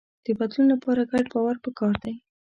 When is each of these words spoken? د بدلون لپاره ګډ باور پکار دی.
د 0.25 0.27
بدلون 0.39 0.65
لپاره 0.73 1.09
ګډ 1.11 1.25
باور 1.33 1.55
پکار 1.65 1.95
دی. 2.03 2.13